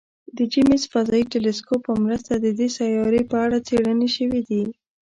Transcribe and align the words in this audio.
د 0.37 0.39
جیمز 0.53 0.81
فضايي 0.93 1.23
ټیلسکوپ 1.33 1.79
په 1.87 1.93
مرسته 2.05 2.33
د 2.37 2.47
دې 2.57 2.67
سیارې 2.77 3.21
په 3.31 3.37
اړه 3.45 3.57
څېړنې 3.67 4.09
شوي 4.17 4.41
دي. 4.49 4.63